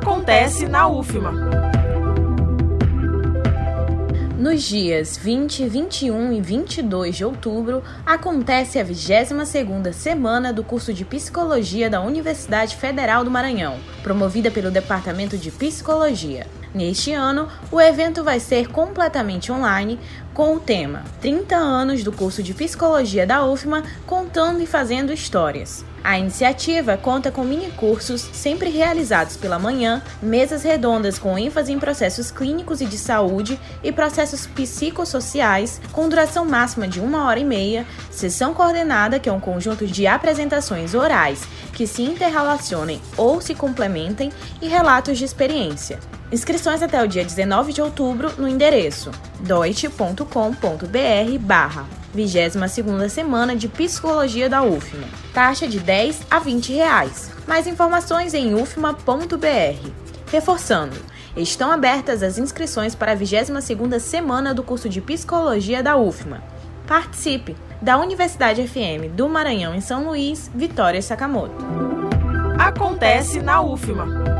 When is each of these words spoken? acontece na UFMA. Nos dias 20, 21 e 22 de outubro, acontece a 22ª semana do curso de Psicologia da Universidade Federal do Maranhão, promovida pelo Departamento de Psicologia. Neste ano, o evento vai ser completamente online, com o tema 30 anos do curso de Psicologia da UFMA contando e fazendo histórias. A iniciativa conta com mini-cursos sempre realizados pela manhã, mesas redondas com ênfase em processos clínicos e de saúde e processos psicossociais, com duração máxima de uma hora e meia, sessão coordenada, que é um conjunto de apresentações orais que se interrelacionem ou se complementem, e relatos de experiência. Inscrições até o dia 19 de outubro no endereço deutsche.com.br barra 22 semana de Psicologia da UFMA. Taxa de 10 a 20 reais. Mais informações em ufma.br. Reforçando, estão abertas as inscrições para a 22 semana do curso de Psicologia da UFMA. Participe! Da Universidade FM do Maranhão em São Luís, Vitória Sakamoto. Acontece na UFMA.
acontece 0.00 0.66
na 0.66 0.88
UFMA. 0.88 1.30
Nos 4.38 4.62
dias 4.62 5.18
20, 5.18 5.68
21 5.68 6.32
e 6.32 6.40
22 6.40 7.16
de 7.16 7.24
outubro, 7.26 7.82
acontece 8.06 8.78
a 8.78 8.84
22ª 8.84 9.92
semana 9.92 10.54
do 10.54 10.64
curso 10.64 10.94
de 10.94 11.04
Psicologia 11.04 11.90
da 11.90 12.00
Universidade 12.00 12.76
Federal 12.76 13.22
do 13.22 13.30
Maranhão, 13.30 13.78
promovida 14.02 14.50
pelo 14.50 14.70
Departamento 14.70 15.36
de 15.36 15.50
Psicologia. 15.50 16.46
Neste 16.72 17.12
ano, 17.12 17.48
o 17.72 17.80
evento 17.80 18.22
vai 18.22 18.38
ser 18.38 18.68
completamente 18.68 19.50
online, 19.50 19.98
com 20.32 20.54
o 20.54 20.60
tema 20.60 21.02
30 21.20 21.56
anos 21.56 22.04
do 22.04 22.12
curso 22.12 22.44
de 22.44 22.54
Psicologia 22.54 23.26
da 23.26 23.44
UFMA 23.44 23.82
contando 24.06 24.62
e 24.62 24.66
fazendo 24.66 25.12
histórias. 25.12 25.84
A 26.02 26.16
iniciativa 26.16 26.96
conta 26.96 27.30
com 27.30 27.42
mini-cursos 27.42 28.20
sempre 28.32 28.70
realizados 28.70 29.36
pela 29.36 29.58
manhã, 29.58 30.00
mesas 30.22 30.62
redondas 30.62 31.18
com 31.18 31.36
ênfase 31.36 31.72
em 31.72 31.78
processos 31.78 32.30
clínicos 32.30 32.80
e 32.80 32.86
de 32.86 32.96
saúde 32.96 33.58
e 33.82 33.90
processos 33.90 34.46
psicossociais, 34.46 35.80
com 35.92 36.08
duração 36.08 36.44
máxima 36.44 36.86
de 36.86 37.00
uma 37.00 37.26
hora 37.26 37.40
e 37.40 37.44
meia, 37.44 37.84
sessão 38.10 38.54
coordenada, 38.54 39.18
que 39.18 39.28
é 39.28 39.32
um 39.32 39.40
conjunto 39.40 39.86
de 39.86 40.06
apresentações 40.06 40.94
orais 40.94 41.42
que 41.72 41.86
se 41.86 42.02
interrelacionem 42.02 43.02
ou 43.16 43.40
se 43.40 43.54
complementem, 43.54 44.30
e 44.62 44.68
relatos 44.68 45.18
de 45.18 45.24
experiência. 45.24 45.98
Inscrições 46.32 46.80
até 46.80 47.02
o 47.02 47.08
dia 47.08 47.24
19 47.24 47.72
de 47.72 47.82
outubro 47.82 48.30
no 48.38 48.46
endereço 48.46 49.10
deutsche.com.br 49.40 50.24
barra 51.40 51.86
22 52.14 53.12
semana 53.12 53.56
de 53.56 53.68
Psicologia 53.68 54.48
da 54.48 54.62
UFMA. 54.62 55.06
Taxa 55.32 55.66
de 55.66 55.80
10 55.80 56.22
a 56.30 56.38
20 56.38 56.72
reais. 56.72 57.30
Mais 57.46 57.66
informações 57.66 58.34
em 58.34 58.54
ufma.br. 58.54 59.90
Reforçando, 60.30 60.96
estão 61.36 61.70
abertas 61.70 62.22
as 62.22 62.38
inscrições 62.38 62.94
para 62.94 63.12
a 63.12 63.14
22 63.16 64.00
semana 64.02 64.54
do 64.54 64.62
curso 64.62 64.88
de 64.88 65.00
Psicologia 65.00 65.82
da 65.82 65.96
UFMA. 65.96 66.42
Participe! 66.86 67.56
Da 67.82 67.98
Universidade 67.98 68.66
FM 68.68 69.14
do 69.14 69.28
Maranhão 69.28 69.74
em 69.74 69.80
São 69.80 70.04
Luís, 70.04 70.50
Vitória 70.54 71.00
Sakamoto. 71.00 71.56
Acontece 72.58 73.40
na 73.40 73.62
UFMA. 73.62 74.39